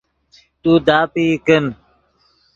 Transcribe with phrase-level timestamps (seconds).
[0.61, 1.65] تو داپئی کن